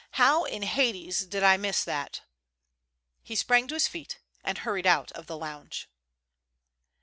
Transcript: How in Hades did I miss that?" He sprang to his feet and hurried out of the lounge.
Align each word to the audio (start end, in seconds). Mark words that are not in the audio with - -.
How 0.13 0.45
in 0.45 0.63
Hades 0.63 1.27
did 1.27 1.43
I 1.43 1.57
miss 1.57 1.83
that?" 1.83 2.21
He 3.21 3.35
sprang 3.35 3.67
to 3.67 3.75
his 3.75 3.87
feet 3.87 4.17
and 4.43 4.57
hurried 4.57 4.87
out 4.87 5.11
of 5.11 5.27
the 5.27 5.37
lounge. 5.37 5.89